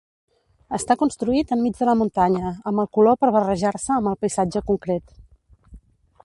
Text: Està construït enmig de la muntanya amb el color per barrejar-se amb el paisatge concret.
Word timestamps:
Està 0.77 0.95
construït 1.01 1.53
enmig 1.55 1.77
de 1.81 1.87
la 1.89 1.95
muntanya 1.99 2.55
amb 2.71 2.85
el 2.85 2.89
color 2.99 3.19
per 3.25 3.31
barrejar-se 3.37 3.95
amb 3.99 4.11
el 4.15 4.19
paisatge 4.25 4.65
concret. 4.73 5.15